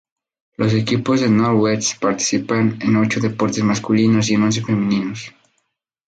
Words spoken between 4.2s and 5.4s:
y en once femeninos.